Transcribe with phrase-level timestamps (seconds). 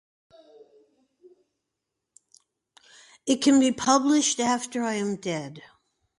[3.27, 5.61] It can be published after I am dead.